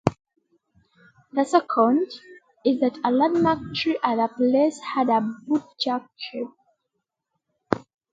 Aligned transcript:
The 1.31 1.45
second, 1.45 2.07
is 2.65 2.79
that 2.79 2.97
a 3.03 3.11
landmark 3.11 3.59
tree 3.75 3.99
at 4.03 4.15
the 4.15 4.33
place 4.35 4.79
had 4.95 5.09
a 5.09 5.21
bootjack 5.47 6.07
shape. 6.17 6.47